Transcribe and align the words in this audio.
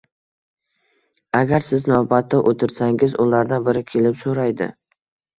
Agar 1.41 1.65
siz 1.67 1.83
navbatda 1.91 2.39
o'tirsangiz, 2.51 3.13
ulardan 3.25 3.67
biri 3.69 3.83
kelib 3.91 4.17
so'raydi 4.23 4.69